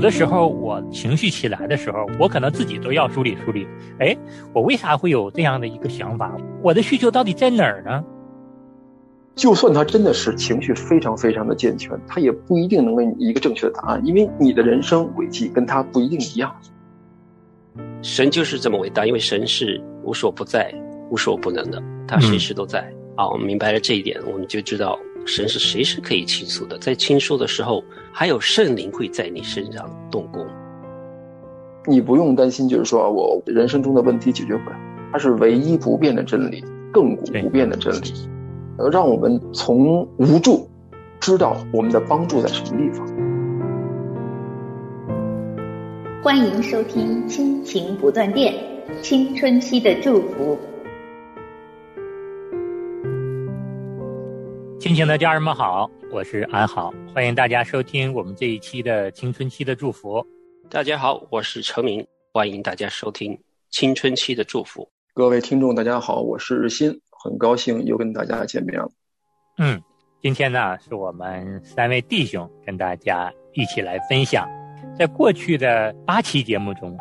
[0.00, 3.68] 有的时候我情绪起来的时候，我可能自己都要梳理梳理。
[3.98, 4.16] 哎，
[4.54, 6.34] 我为啥会有这样的一个想法？
[6.62, 8.02] 我的需求到底在哪儿呢？
[9.34, 16.50] 就算他真的是情绪非常非常的健全，他也不一定能给你一个正确的答案，因为你的人生轨迹跟他不一定一样。
[18.00, 20.74] 神就是这么伟大，因为神是无所不在、
[21.10, 22.90] 无所不能的，他随时都在。
[23.16, 26.78] 啊，我们明白了这一点，我们就知道神是随时可以倾诉的。
[26.78, 27.82] 在倾诉的时候，
[28.12, 30.46] 还有圣灵会在你身上动工。
[31.86, 34.76] 你不用担心，就是说我人生中的问题解决不了，
[35.12, 38.12] 它是唯一不变的真理，亘古不变的真理。
[38.78, 40.68] 呃，让我们从无助
[41.20, 43.06] 知道我们的帮助在什么地方。
[46.22, 48.52] 欢迎收听《亲情不断电》，
[49.00, 50.58] 青春期的祝福。
[54.80, 60.26] 亲情的家人们好，我是安好，欢迎大家收听我们这一期的青春期的祝福。
[60.70, 64.88] 大家好，我是陈明，欢迎大家收听青春期的祝福。
[65.12, 66.98] 各位听众，大家好，我是日新。
[67.10, 68.90] 很高兴又跟大家见面了。
[69.58, 69.78] 嗯，
[70.22, 74.48] 今天呢是我们三位弟兄跟大家一起来分享，
[74.98, 76.96] 在过去的八期节目中，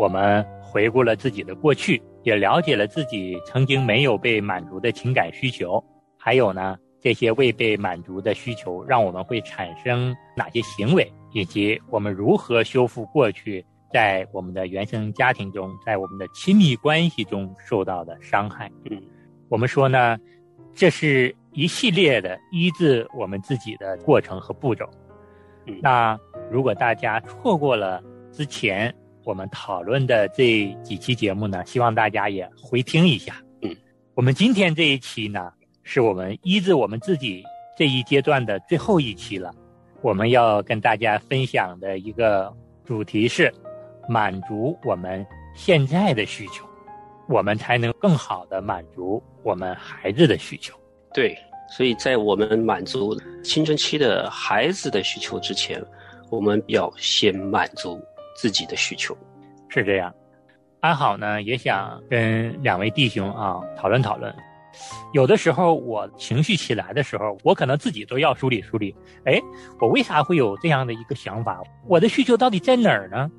[0.00, 5.82] 我们回顾了自己的过去，也了解了自己曾经没有被满足的情感需求，
[6.16, 18.72] 还有呢这些未被满足的需求让我们会产生哪些行为，以及我们如何修复过去在我们的原生家庭中，在我们的亲密关系中受到的伤害。
[18.90, 19.00] 嗯。
[19.50, 20.16] 我们说呢，
[20.74, 24.88] 这是一系列的医治我们自己的过程和步骤。
[25.82, 26.18] 那
[26.50, 28.92] 如果大家错过了之前
[29.24, 33.36] 我们讨论的这几期节目呢，希望大家也回听一下。
[33.60, 33.76] 嗯，
[34.14, 35.52] 我们今天这一期呢，
[35.84, 37.44] 是我们医治我们自己
[37.76, 39.54] 这一阶段的最后一期了。
[40.02, 42.52] 我们要跟大家分享的一个
[42.84, 43.52] 主题是
[44.08, 46.66] 满足我们现在的需求。
[47.26, 50.74] 我们才能更好的满足我们孩子的需求。
[51.14, 51.34] 对，
[51.70, 55.82] 所以在我们满足青春期的孩子的需求之前，
[56.30, 57.98] 我们要先满足
[58.36, 59.16] 自己的需求。
[59.68, 60.14] 是这样。
[60.80, 64.34] 安好呢，也想跟两位弟兄啊讨论讨论。
[65.12, 68.94] 有的时候我情绪起来的时候，我可能自己都要梳理梳理。
[69.24, 69.40] 哎，
[69.80, 71.62] 我为啥会有这样的一个想法？
[71.86, 73.30] 我的需求到底在哪儿呢？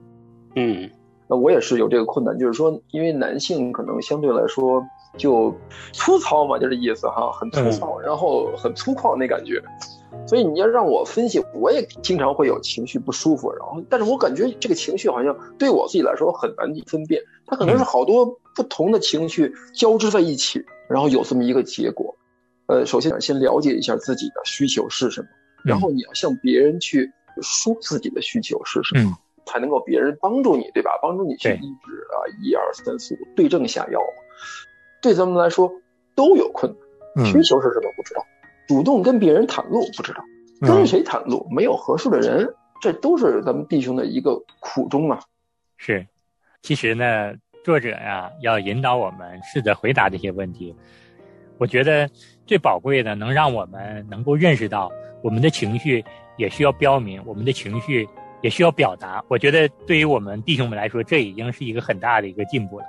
[0.56, 0.90] 嗯。
[1.28, 4.80] 那我也是有这个困难，就是说，因为男性可能相对来说
[5.18, 5.52] 就
[5.92, 9.60] 粗糙嘛，就这意思哈，很粗糙，然后很粗犷那感觉，
[10.28, 22.16] 所以你要让我分析，我也经常会有情绪不舒服，然后，但是我感觉这个情绪好像对我自己来说很难分辨，它可能是好多不同的情绪交织在一起，然后有这么一个结果。
[22.68, 25.28] 呃，首先先了解一下自己的需求是什么，
[25.64, 27.12] 然后你要向别人去
[27.42, 29.18] 说自己的需求是什么。
[29.48, 30.98] 才能够别人帮助你，对吧？
[31.04, 34.02] 帮助你去抑制啊，一二三四五，对症下药。
[35.04, 35.72] 对咱们来说
[36.16, 36.76] 都有困
[37.16, 38.26] 难，需求是什么不知道，
[38.68, 40.24] 主动跟别人袒露不知道，
[40.62, 42.48] 跟谁袒露没有合适的人，
[42.82, 45.20] 这都是咱们弟兄的一个苦衷啊。
[45.78, 46.06] 是，
[46.62, 47.34] 其实呢，
[47.64, 50.76] 作者呀要引导我们试着回答这些问题。
[51.58, 52.10] 我觉得
[52.46, 56.04] 最宝贵的，能让我们能够认识到我们的情绪
[56.38, 58.08] 也需要标明我们的情绪。
[58.42, 62.86] 也需要表达，我觉得对于我们弟兄们来说，这已经是一个很大的一个进步了。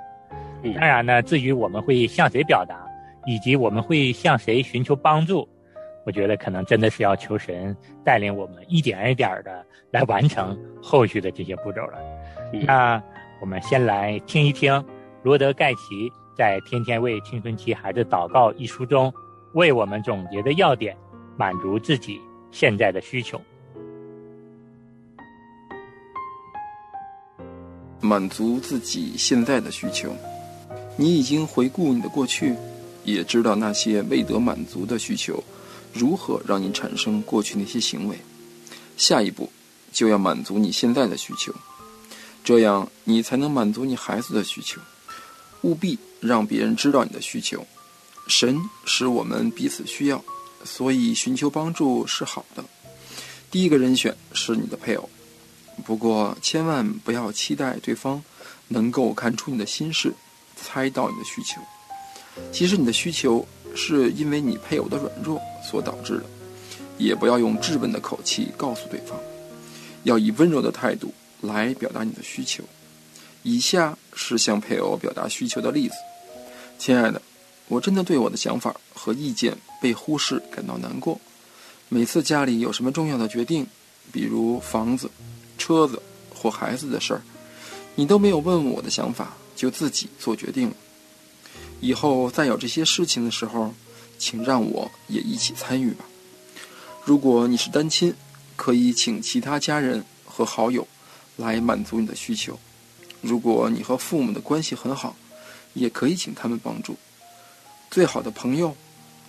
[0.75, 2.85] 当然呢，至于我们会向谁表达，
[3.25, 5.49] 以及我们会向谁寻求帮助，
[6.07, 11.99] 我觉得可能真的是要求神带领我们一点一点的来完成后续的这些步骤了。
[12.65, 13.03] 那
[13.41, 14.81] 我们先来听一听
[15.21, 19.13] 罗德盖奇在《天天为青春期孩子祷告》一书中
[19.53, 20.95] 为我们总结的要点，
[21.35, 23.37] 满足自己现在的需求。
[27.99, 30.15] 满足自己现在的需求，
[30.95, 32.55] 你已经回顾你的过去，
[33.03, 35.43] 也知道那些未得满足的需求
[35.97, 38.17] 如何让你产生过去那些行为。
[38.95, 39.51] 下一步
[39.91, 41.53] 就要满足你现在的需求，
[42.43, 44.79] 这样你才能满足你孩子的需求。
[45.63, 47.65] 务必让别人知道你的需求。
[48.27, 50.23] 神使我们彼此需要，
[50.63, 52.63] 所以寻求帮助是好的。
[53.49, 55.09] 第一个人选是你的配偶。
[55.85, 58.21] 不过，千万不要期待对方
[58.67, 60.13] 能够看出你的心事，
[60.55, 61.61] 猜到你的需求。
[62.51, 66.23] 其实，你的需求是因为你配偶的软弱所导致的。
[66.97, 69.19] 也不要用质问的口气告诉对方，
[70.01, 72.63] 要以温柔的态度来表达你的需求。
[73.43, 75.93] 以下是向配偶表达需求的例子：
[76.79, 77.21] 亲爱的，
[77.67, 81.21] 我真的对我的想法和意见被忽视感到难过。
[81.87, 83.67] 每次家里有什么重要的决定，
[84.11, 85.09] 比如房子，
[85.57, 86.01] 车子、
[86.33, 87.21] 或孩子的事儿，
[87.93, 90.75] 你都没有问我的想法，就自己做决定了。
[91.79, 93.73] 以后再有这些事情的时候，
[94.17, 96.05] 请让我也一起参与吧。
[97.03, 98.13] 如果你是单亲，
[98.55, 100.87] 可以请其他家人和好友
[101.35, 102.53] 来满足你的需求；
[103.21, 105.15] 如果你和父母的关系很好，
[105.73, 106.97] 也可以请他们帮助。
[107.89, 108.75] 最好的朋友、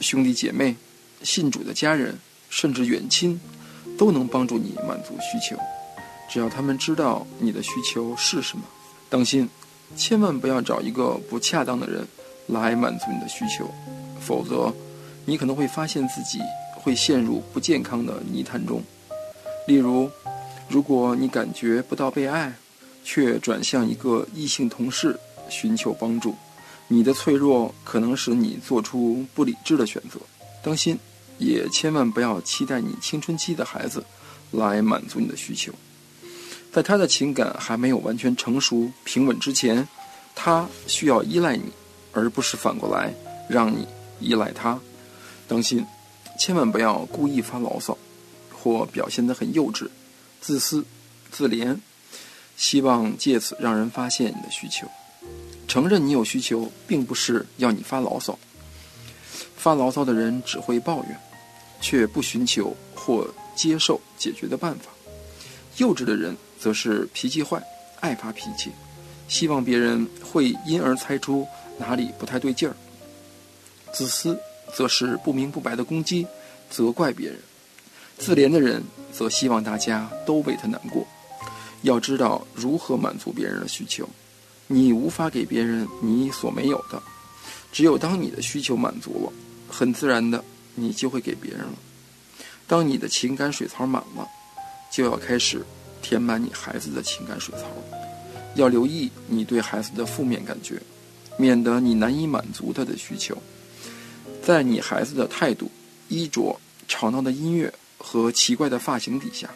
[0.00, 0.74] 兄弟姐妹、
[1.22, 2.18] 信主的家人，
[2.50, 3.40] 甚至远亲，
[3.96, 5.56] 都能帮助你满足需求。
[6.28, 8.64] 只要他们知道你的需求是什么，
[9.08, 9.48] 当心，
[9.94, 12.06] 千万不要找一个不恰当的人
[12.48, 13.72] 来满足你的需求，
[14.20, 14.72] 否则，
[15.24, 16.38] 你可能会发现自己
[16.74, 18.82] 会陷入不健康的泥潭中。
[19.66, 20.10] 例如，
[20.68, 22.52] 如果你感觉不到被爱，
[23.04, 25.18] 却转向一个异性同事
[25.48, 26.34] 寻求帮助，
[26.88, 30.18] 你的脆弱可能使你做出不理智的选择。
[30.62, 30.98] 当心，
[31.38, 34.04] 也千万不要期待你青春期的孩子
[34.50, 35.72] 来满足你的需求。
[36.70, 39.86] 在他的情感还没有完全成熟平稳之前，
[40.34, 41.64] 他需要依赖你，
[42.12, 43.12] 而不是反过来
[43.48, 43.86] 让你
[44.20, 44.80] 依赖他。
[45.46, 45.86] 当心，
[46.38, 47.96] 千万不要故意发牢骚。
[48.60, 49.88] 或表现得很幼稚、
[50.40, 50.84] 自私、
[51.30, 51.78] 自怜，
[52.56, 54.88] 希望借此让人发现你的需求。
[55.68, 58.36] 承认你有需求，并不是要你发牢骚。
[59.56, 61.16] 发牢骚的人只会抱怨，
[61.80, 64.90] 却不寻求或接受解决的办法。
[65.76, 67.62] 幼稚的人则是脾气坏，
[68.00, 68.72] 爱发脾气，
[69.28, 71.46] 希望别人会因而猜出
[71.78, 72.74] 哪里不太对劲儿。
[73.92, 74.38] 自私
[74.74, 76.26] 则是不明不白的攻击、
[76.70, 77.38] 责怪别人。
[78.18, 78.82] 自怜的人
[79.12, 81.06] 则希望大家都为他难过。
[81.82, 84.08] 要知道如何满足别人的需求，
[84.66, 87.00] 你无法给别人你所没有的。
[87.70, 89.32] 只有当你的需求满足了，
[89.68, 90.42] 很自然的，
[90.74, 91.74] 你就会给别人了。
[92.66, 94.26] 当你的情感水槽满了，
[94.90, 95.64] 就要开始
[96.02, 97.64] 填满你孩子的情感水槽。
[98.54, 100.80] 要留意你对孩子的负面感觉，
[101.36, 103.36] 免得你难以满足他的需求。
[104.48, 105.70] 在你孩子的态度、
[106.08, 106.58] 衣着、
[106.88, 107.70] 吵闹的音乐。
[108.00, 109.50] 和奇怪的发型底下，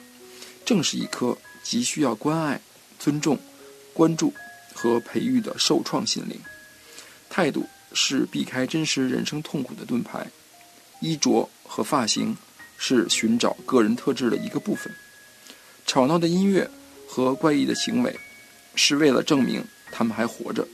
[0.64, 2.60] 正是一颗急需要关爱、
[2.98, 3.38] 尊重、
[3.94, 4.34] 关注
[4.74, 6.38] 和培育的受创心灵。
[7.30, 10.26] 态度是避开真实人生痛苦的盾牌，
[10.98, 12.36] 衣着和发型
[12.76, 14.92] 是寻找个人特质的一个部分。
[15.86, 16.68] 吵闹的音乐
[17.06, 18.18] 和怪异的行为，
[18.74, 20.66] 是为了证明他们还活着。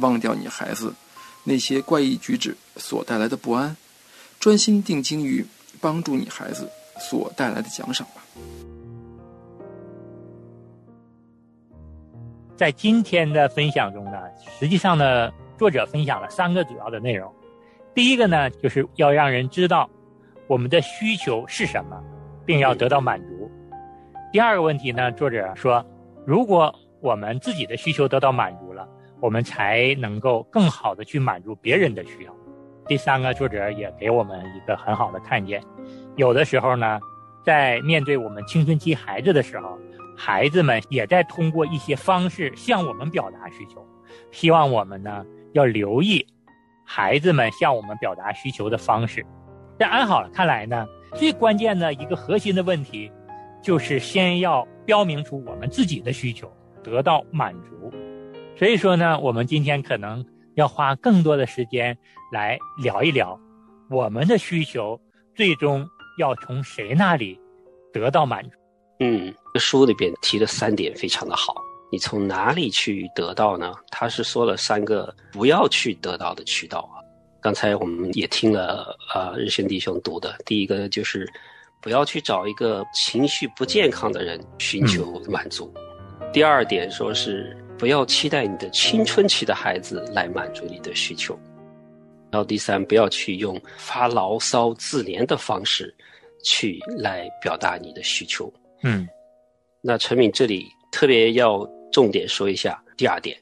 [0.00, 0.92] 忘掉你孩子
[1.44, 3.76] 那些怪异举止所带来的不安，
[4.38, 5.46] 专心定睛于。
[5.82, 8.22] 帮助你孩子所带来的奖赏吧。
[12.54, 14.18] 在今天的分享中呢，
[14.58, 17.32] 实际上呢，作者分享了三个主要的内容。
[17.94, 19.88] 第一个呢，就是要让人知道
[20.46, 21.98] 我们的需求是什么，
[22.44, 23.50] 并要得到满足。
[24.30, 25.82] 第二个问题呢，作者说，
[26.26, 28.86] 如果我们自己的需求得到满足了，
[29.20, 32.34] 我们才能够更好的去满足别人的需要。
[32.86, 35.62] 第三个作者也给我们一个很好的看见，
[36.16, 36.98] 有的时候呢，
[37.44, 39.78] 在面对我们青春期孩子的时候，
[40.16, 43.86] 孩子们也在通过一些方式向我们表达需求，
[44.32, 46.26] 希望我们呢要留意
[46.84, 49.24] 孩子们向我们表达需求的方式。
[49.78, 53.10] 在安好看来呢，最关键的一个核心的问题，
[53.62, 56.50] 就是先要标明出我们自己的需求
[56.82, 57.92] 得到满足。
[58.60, 60.24] 所以说呢，我们今天可能。
[60.56, 61.96] 要花更多的时间
[62.32, 63.38] 来聊一聊
[63.88, 65.00] 我们的需求，
[65.34, 65.88] 最终
[66.18, 67.38] 要从谁那里
[67.94, 68.50] 得到满足？
[68.98, 71.54] 嗯，书里边提的三点非常的好。
[71.90, 73.72] 你从哪里去得到呢？
[73.90, 76.98] 他是说了三个不要去得到的渠道啊。
[77.40, 80.34] 刚才我们也听了呃，日新弟兄读的。
[80.44, 81.26] 第一个就是
[81.80, 85.72] 不要去找一个情绪不健康的人寻求满足。
[86.32, 87.56] 第二点说是。
[87.80, 91.34] 不要期待你的青春期的孩子来满足你的需求。
[92.30, 95.92] 然后第三，不要去用发牢骚、自怜的方式
[96.44, 98.52] 去来表达你的需求。
[98.82, 99.08] 嗯，
[99.80, 103.34] 那陈敏这里特别要重点说一下第二点，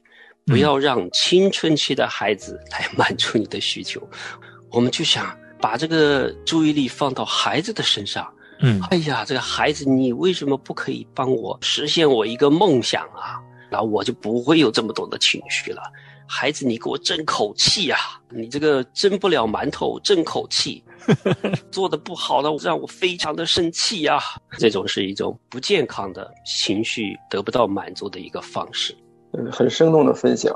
[0.45, 4.01] 不要让青春期的孩子来满足你的需求。
[4.71, 8.33] 我们就想把这个注意力放到孩子的身上。
[8.61, 13.35] 嗯，哎呀，这个孩子，你为什么不可以帮我实现我一个梦想啊？
[13.69, 15.81] 然后我就不会有这么多的情绪了，
[16.27, 17.97] 孩子，你给我争口气呀！
[18.29, 20.83] 你这个蒸不了馒头，争口气，
[21.71, 24.19] 做的不好的让我非常的生气呀！
[24.57, 28.95] 这种是一种不健康的情绪得不到满足的一个方式。
[29.31, 30.53] 嗯，很生动的分享，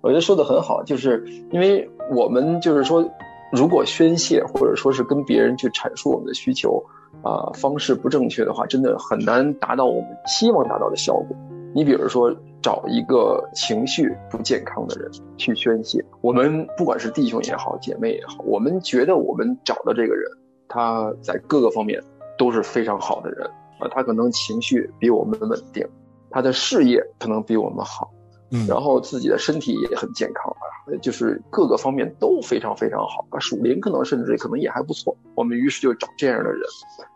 [0.00, 3.08] 我觉得说的很好，就是因为我们就是说，
[3.52, 6.82] 如果宣泄或者说是跟别人去阐述我们的需求。
[7.22, 11.36] 啊方式不正确的话，真的很难达到我们希望达到的效果。
[11.74, 12.32] 你比如说，
[12.66, 16.04] 找一个情绪不健康的人去宣泄。
[16.20, 20.28] 我们不管是弟兄也好，姐妹也好，我们觉得我们找的这个人，
[20.66, 22.02] 他在各个方面
[22.36, 23.46] 都是非常好的人
[23.78, 23.86] 啊。
[23.92, 25.86] 他可能情绪比我们稳定，
[26.28, 28.10] 他的事业可能比我们好，
[28.50, 33.38] 嗯，然后自己的身体也很健康啊，就是各个方面都非常非常好啊。
[33.38, 35.16] 属灵可能甚至可能也还不错。
[35.36, 36.62] 我们于是就找这样的人，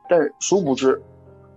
[0.08, 1.02] 但殊不知。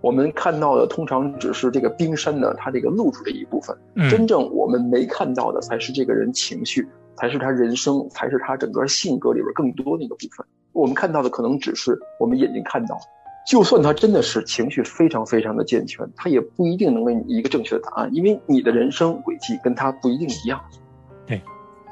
[0.04, 3.74] 我们看到的通常只是这个冰山的它这个露出的一部分，
[4.10, 10.46] 真正我们没看到的才是这个人情绪，才是他人生，才是他整个性格里边更多的一个部分。
[10.74, 13.00] 我们看到的可能只是我们眼睛看到，
[13.48, 20.60] 就算他真的是情绪非常非常的健全，他也不一定能给你一个正确的答案，因为你的人生轨迹跟他不一定一样。
[21.26, 21.42] 对，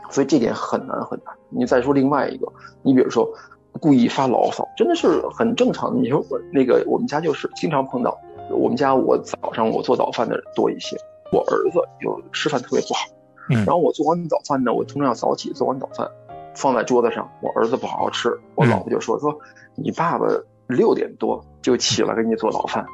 [0.09, 1.33] 所以这点很难很难。
[1.47, 2.51] 你再说另外一个，
[2.83, 3.33] 你比如说。
[3.79, 6.01] 故意发牢骚，真的是很正常的。
[6.01, 8.19] 你说我那个，我们家就是经常碰到。
[8.49, 10.97] 我们家我早上我做早饭的人多一些，
[11.31, 13.05] 我儿子就吃饭特别不好。
[13.49, 13.55] 嗯。
[13.57, 16.05] 然后我做完早饭呢，我通常要早起，做完早饭
[16.53, 19.33] 放在桌子上，我儿子不好好吃，我老婆就说说
[19.75, 20.27] 你爸爸
[20.67, 22.85] 六点多就起来给你做早饭，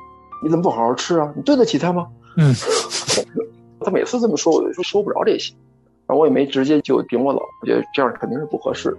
[0.43, 1.33] 你怎么不好好吃啊？
[1.35, 2.07] 你对得起他吗？
[2.37, 2.53] 嗯。
[3.81, 5.55] 他每次这么说，我就说说不着这些，
[6.05, 8.95] 然后我也没直接就顶我老婆，觉得这样肯定是不合适。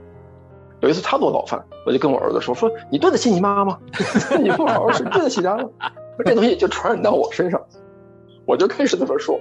[0.80, 3.78] 有一次他做早饭，我就跟我儿子说：“说你对得起你妈吗？
[4.40, 5.68] 你不好好吃，对得起他吗？”
[6.24, 7.60] 这东西就传染到我身上，
[8.46, 9.40] 我就开始这么说。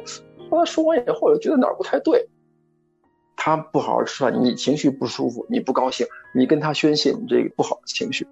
[0.50, 2.28] 后来说完以后，我就觉得哪儿不太对。
[3.36, 8.28] 他不好好吃饭，你情绪不舒服，你不高兴，你跟他宣泄你这个不好的情绪，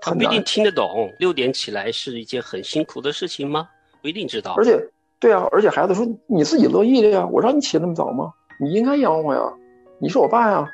[0.00, 1.12] 他不一定听得懂。
[1.18, 3.68] 六点起来是一件很辛苦的事情吗？
[4.00, 4.54] 不一定知道。
[4.56, 4.78] 而且，
[5.20, 8.32] 对啊，而且孩子说你自己乐意的呀，我让你起那么早吗？
[8.58, 9.40] 你应该养我呀，
[10.00, 10.66] 你是我爸呀，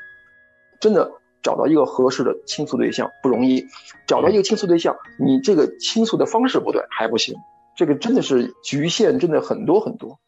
[0.79, 1.11] 真的。
[1.45, 3.63] 找到一个合适的倾诉对象不容易，
[4.07, 7.35] 找到一个倾诉对象，你这个倾诉的方式不对还不行，
[7.77, 10.19] 这个真的是局限，真的很多很多。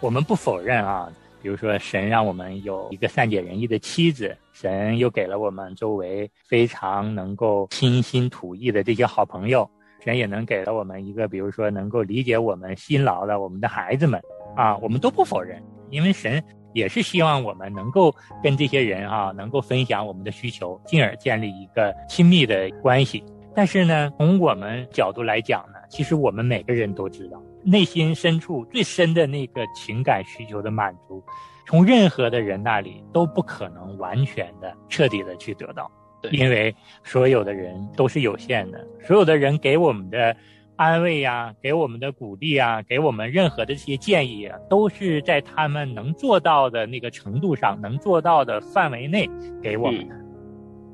[0.00, 9.68] 我们不否认啊，比如说神让我们有一个善解人意的妻子，神又给了我们周围非常能够倾心吐意的这些好朋友，
[10.02, 14.18] 神也能给了我们一个，比如说能够理解我们辛劳的我们的孩子们
[14.56, 16.42] 啊，我们都不否认，因为神
[16.72, 23.22] 也是希望我们能够跟这些人啊能够分享我们的需求，进而建立一个亲密的关系。
[23.54, 27.38] 但是呢，从我们角度来讲呢，其实我们每个人都知道。
[27.62, 31.22] 内心深处最深的那个情感需求的满足，
[31.66, 35.90] 从任何的人那里都不可能完全的、彻底的去得到，
[36.30, 40.34] 因为所有的人都是有限的，所有的人给我们的
[40.76, 49.28] 安慰呀、给我们的鼓励啊、给我们任何的这些建议啊，都是在他们能做到的那个程度上、能做到的范围内
[49.62, 50.14] 给我们的。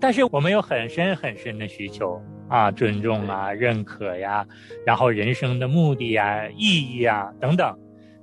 [0.01, 2.21] 但是我们有很深很深的需求。
[2.49, 4.47] 啊，尊重啊，认可呀，
[4.85, 7.77] 然后人生的目的呀、意义啊等等，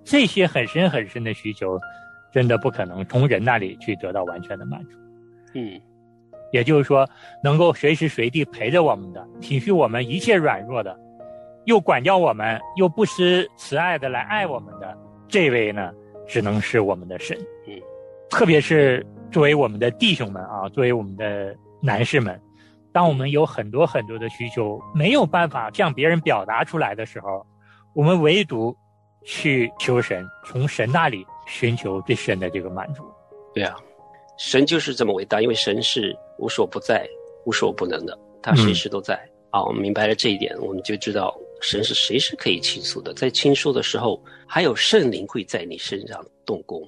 [0.04, 1.78] 这些很深很深的需求，
[2.32, 4.98] 真的不可能从人那里去得到完全的满足。
[5.56, 5.80] 嗯，
[6.52, 7.08] 也就是说，
[7.44, 10.98] 能够随时随地陪着我们的、体恤我们一切软弱的，
[11.66, 15.92] 又管教我们、又不失慈爱的来爱我们的这位呢，
[16.28, 17.38] 只能是我们的神。
[17.68, 17.78] 嗯，
[18.30, 22.40] 特别是作为我们的弟兄们啊，作为我们的男士们。
[22.94, 27.46] 当我们有很多很多的需求没有办法向别人表达出来的时候，
[27.96, 28.76] 我们唯独
[29.26, 33.04] 去求神，从神那里寻求最深的这个满足。
[33.54, 33.76] 对啊，
[34.38, 37.08] 神就是这么伟大，因为神是无所不在、
[37.46, 39.20] 无所不能的，他随时都在。
[39.50, 43.14] 啊，我们明白了这一点，我们就知道神是随时可以倾诉的。
[43.14, 46.82] 在倾诉的时候，还有圣灵会在你身上动工，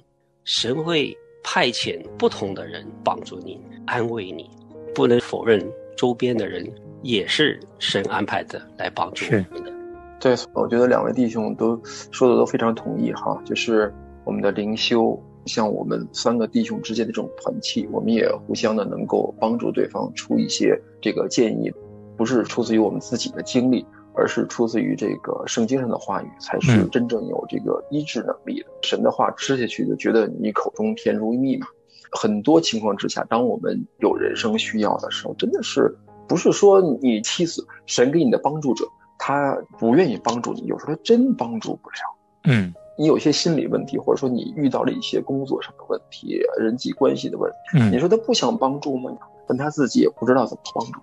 [0.44, 4.50] 神会派遣不同的人帮助你、安慰你，
[4.96, 5.62] 不能否认。
[5.94, 6.66] 周边的人
[7.02, 9.72] 也是神安排的来帮助我们的。
[10.20, 11.80] 对，我觉得两位弟兄都
[12.10, 13.90] 说的都非常同意哈，就是
[14.24, 21.72] 我们的灵修，像我们三个弟兄之间的这种团契，我们也互相的能够帮助对方出一些这个建议，
[22.14, 28.66] 不是出自于我们自己的经历，而是出自于这个圣经上的话语，才是真正有这个医治能力的。
[28.82, 31.66] 神的话吃下去就觉得你口中甜如蜜嘛。
[32.12, 35.96] 很多情况之下，当我们有人生需要的时候，真的是
[36.28, 38.84] 不是说你妻子神给你的帮助者，
[39.18, 41.96] 他不愿意帮助你，有时候他真帮助不了。
[42.44, 49.10] 嗯，你有些心理问题，或者说你遇到了一些工作上的问题、人际关系的问题，你说他不想帮助吗？
[49.48, 51.00] 但他自己也不知道怎么帮助。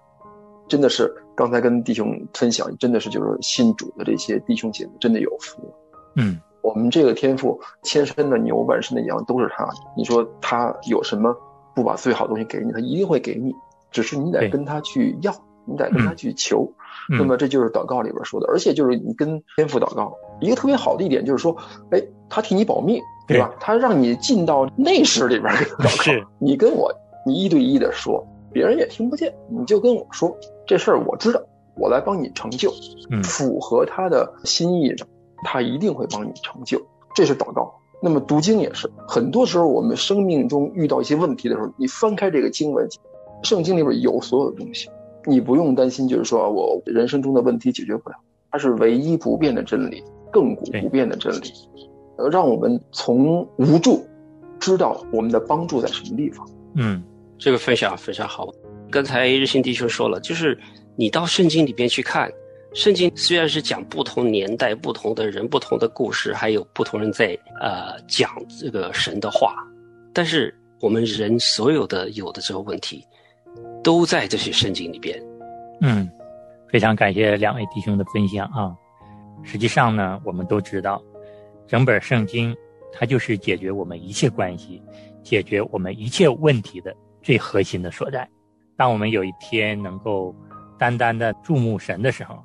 [0.68, 5.74] 真的是刚才跟弟兄分享，真的是就是信主的这些弟兄姐妹真的有福。
[6.16, 6.40] 嗯。
[6.64, 9.70] 我们这个天赋，千山的牛，万山的羊，都是他。
[9.98, 11.36] 你说他有什么
[11.76, 12.72] 不把最好的东西给你？
[12.72, 13.54] 他一定会给你，
[13.92, 15.34] 只是你得跟他去要，
[15.66, 16.72] 你得跟他去求。
[17.10, 21.54] 那么这就是祷告里边说的，而且就是你跟天赋祷告，一个特别好的一点就是说，
[21.92, 23.54] 哎，他替你保密，对吧？
[23.60, 26.90] 他让你进到内室里边祷告，你跟我，
[27.26, 30.34] 你一对一的说，别人也听不见，你就跟我说
[30.66, 31.42] 这事儿我知道，
[31.76, 32.72] 我来帮你成就，
[33.24, 35.06] 符合他的心意的。
[35.44, 36.82] 他一定会帮你成就，
[37.14, 37.74] 这是祷告。
[38.02, 42.86] 那么读经也是，很多时候我们生命中遇到一些问题的时候，你翻开这个经文，
[43.44, 44.90] 圣经里边有所有的东西，
[45.26, 48.16] 你不用担心，就是说我人生中的问题解决不了，
[48.52, 50.04] 它是唯一不变的真理，
[50.34, 51.54] 亘古不变的真理，
[52.18, 54.06] 呃，让我们从无助
[54.60, 56.46] 知道我们的帮助在什么地方。
[56.76, 57.02] 嗯，
[57.38, 58.50] 这个分享非常好。
[58.92, 60.60] 刚才日新弟兄说了，就是
[60.98, 62.30] 你到圣经里边去看。
[62.74, 69.56] 圣经虽然是讲不同年代、不同的人、不同的故事，还有不同人在呃讲这个神的话，
[70.12, 73.06] 但是我们人所有的有的这个问题，
[73.84, 75.22] 都在这些圣经里边。
[75.82, 76.10] 嗯，
[76.68, 78.74] 非常感谢两位弟兄的分享啊！
[79.44, 81.00] 实际上呢，我们都知道，
[81.68, 82.56] 整本圣经
[82.92, 84.82] 它就是解决我们一切关系、
[85.22, 88.28] 解决我们一切问题的最核心的所在。
[88.76, 90.36] 当我们有一天能够
[90.80, 92.44] 单单的注目神的时候，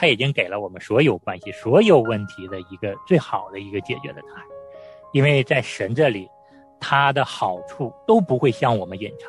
[0.00, 4.44] 他已经给了我们所有关系、所有问题的一个最好的一个解决的答案，
[5.12, 6.28] 因为在神这里，
[6.78, 9.28] 他的好处都不会向我们隐藏。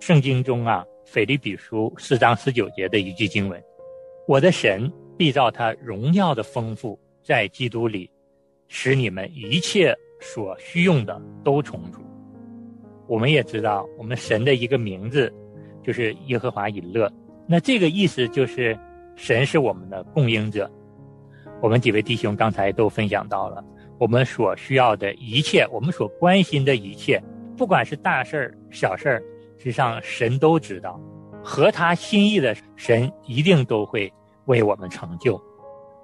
[0.00, 3.62] 圣经中啊，《腓立比书》四章十九节的一句经文
[4.26, 8.10] ：“我的神必照他荣耀的丰富，在基督里，
[8.68, 12.00] 使你们一切所需用的都充足。”
[13.06, 15.30] 我们也知道，我们神的一个名字
[15.82, 17.12] 就是耶和华以勒，
[17.46, 18.74] 那这个意思就是。
[19.16, 20.70] 神是我们的供应者，
[21.60, 23.64] 我们几位弟兄刚才都分享到了，
[23.98, 27.20] 我们所需要的一切，我们所关心的一切，
[27.56, 29.22] 不管是大事儿、小事儿，
[29.56, 31.00] 实际上神都知道，
[31.42, 34.12] 合他心意的神一定都会
[34.44, 35.40] 为我们成就。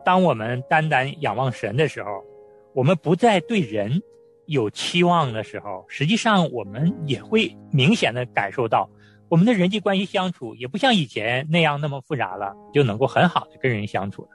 [0.05, 2.25] 当我们单单仰望神的时候，
[2.72, 4.03] 我们不再对人
[4.46, 8.88] 有期望的时候，实际上我们也会明显的感受到，
[9.32, 14.28] 我们的人际关系相处也不像以前那样那么复杂了，就能够很好的跟人相处了。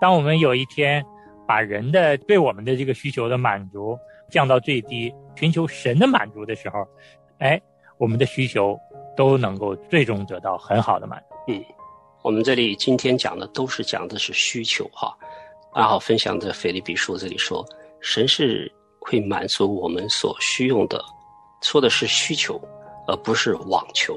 [0.00, 1.04] 当我们有一天
[1.44, 3.98] 把人的对我们的这个需求的满足
[4.30, 6.86] 降到最低，寻求神的满足的时候，
[7.38, 7.60] 哎，
[7.98, 8.78] 我们的需求
[9.16, 11.52] 都能够最终得到很好的满足。
[11.52, 11.64] 嗯，
[12.22, 15.12] 我们这里今天讲的都是讲的是需求哈。
[15.74, 17.66] 二号分享的腓立比书这里说，
[18.00, 21.04] 神是会满足我们所需用的，
[21.60, 22.56] 说的是需求，
[23.06, 24.14] 而不是网球。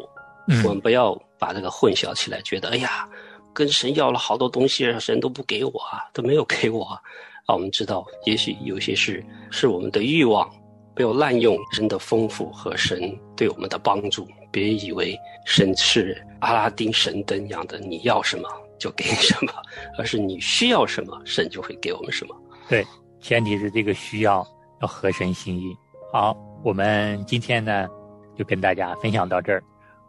[0.64, 3.10] 我们不要把这个混淆起来，觉得哎呀，
[3.54, 7.02] 跟神要了好多东西，神都不给我啊，都没有给我啊。
[7.48, 10.50] 我们知道，也许有些事是我们的欲望，
[10.96, 14.28] 不要滥用神的丰富和神对我们的帮助。
[14.52, 18.48] 别以为神是阿拉丁神灯一样的，你要什么？
[18.78, 19.54] 就给什么，
[19.98, 22.36] 而是你需要什么，神就会给我们什么。
[22.70, 22.86] 对，
[23.22, 24.46] 前提是这个需要
[24.82, 25.76] 要合神心意。
[26.12, 27.88] 好，我们今天呢
[28.36, 29.64] 就跟大家分享到这儿。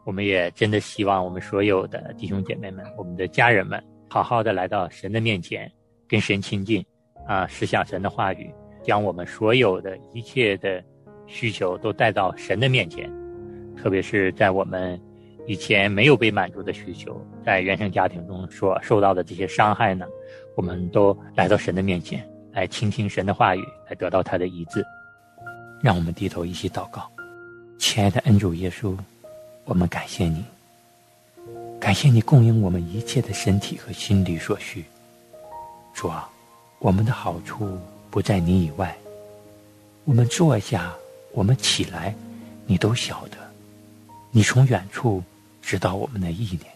[0.04, 5.70] 我们也真的希望我们所有的弟兄姐妹们、我们的家人们，好好的来到神的面前，
[6.08, 6.84] 跟神亲近
[7.26, 10.82] 啊，思想神的话语，将我们所有的一切的
[11.26, 13.10] 需求都带到神的面前，
[13.76, 15.00] 特别是在我们。
[15.48, 20.04] 以前没有被满足的需求，在原生家庭中所受到的这些伤害呢，
[20.56, 24.84] 我们都来到神的面前，来倾听神的话语，来得到他的医治。
[25.80, 27.08] 让我们低头一起祷告，
[27.78, 28.96] 亲爱的恩主耶稣，
[29.64, 30.44] 我们感谢你，
[31.80, 34.84] 感谢你供应我们一切的身体和心理所需。
[35.94, 36.28] 主啊，
[36.78, 37.78] 我们的好处
[38.10, 38.96] 不在你以外，
[40.04, 40.92] 我们坐下，
[41.32, 42.14] 我们起来，
[42.66, 43.36] 你都晓得，
[44.30, 45.22] 你从远处。
[45.62, 46.72] 知道我们的意念，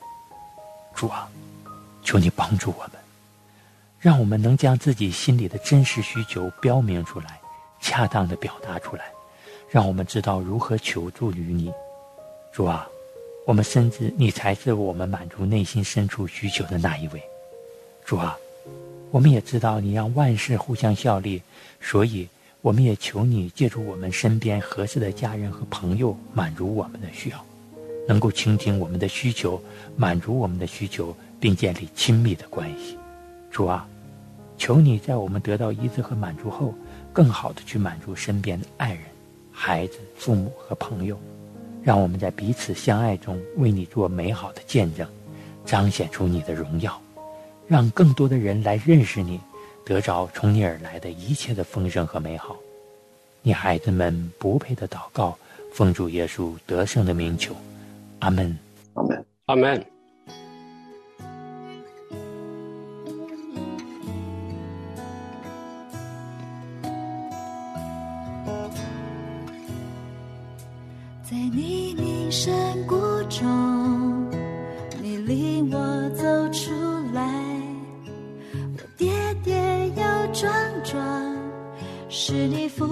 [0.97, 1.29] 主啊，
[2.03, 2.93] 求你帮助我们，
[4.01, 7.39] 让我们能将自己心里的真实需求标明出来，
[7.81, 9.05] 恰当的表达出来，
[9.71, 11.73] 让我们知道如何求助于你。
[12.53, 12.89] 主啊，
[13.47, 17.23] 我们深知你才是我们满足内心深处需求的那一位。
[18.05, 18.37] 主啊，
[19.13, 21.41] 我们也知道你让万事互相效力，
[21.81, 22.29] 所以
[22.63, 27.45] 我们也求你借助我们身边合适的家人和朋友，满足我们的需要。
[28.09, 29.63] 能够倾听我们的需求，
[29.95, 32.99] 满足我们的需求，并建立亲密的关系。
[33.53, 33.87] 主啊，
[34.59, 36.75] 求你在我们得到医治和满足后，
[37.13, 39.03] 更好的去满足身边的爱人、
[39.63, 41.21] 孩子、父母和朋友，
[41.83, 45.07] 让我们在彼此相爱中为你做美好的见证，
[45.67, 46.99] 彰显出你的荣耀，
[47.69, 49.39] 让更多的人来认识你，
[49.85, 52.57] 得着从你而来的一切的丰盛和美好。
[53.43, 55.37] 你孩子们不配的祷告，
[55.75, 57.55] 奉主耶稣得胜的名求。
[58.21, 58.59] 阿门，
[58.95, 59.87] 阿门，阿门。
[71.51, 72.53] 在泥泞山
[72.87, 72.95] 谷
[73.29, 74.31] 中，
[75.03, 76.71] 你领我走出
[77.13, 77.23] 来，
[78.55, 79.11] 我跌
[79.43, 80.53] 跌又撞
[80.85, 81.03] 撞，
[82.09, 82.87] 是你扶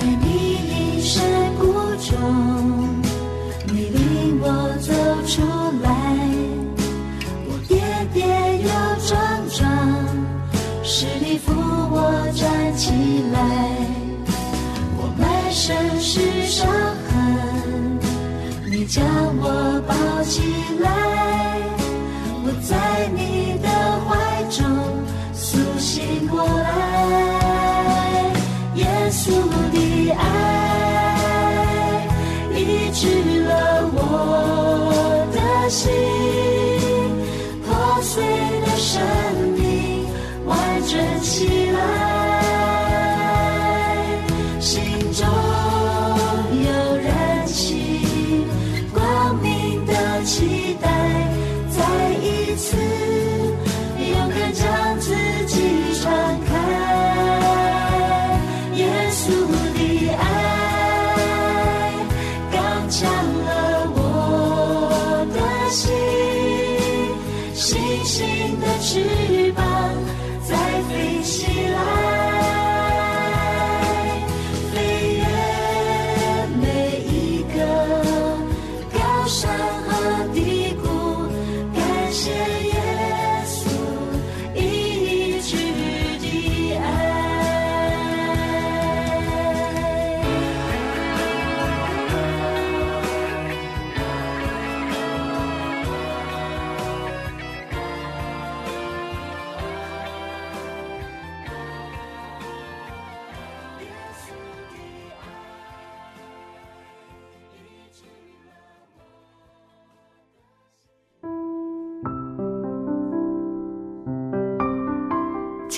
[0.00, 1.20] 在你凝视
[1.58, 1.62] 孤
[2.00, 2.16] 中，
[3.66, 4.44] 你领我
[4.80, 4.88] 走
[5.26, 5.42] 出
[5.82, 5.88] 来，
[7.46, 7.76] 我跌
[8.14, 8.24] 跌
[8.62, 8.68] 又
[9.06, 9.12] 撞
[9.50, 9.60] 撞，
[10.82, 12.90] 是你扶我站起
[13.30, 13.36] 来，
[14.96, 16.66] 我满身是伤
[17.10, 18.00] 痕，
[18.70, 19.04] 你将
[19.36, 19.92] 我抱
[20.24, 20.40] 起
[20.80, 20.88] 来，
[22.42, 23.59] 我在你。
[35.70, 36.19] 心。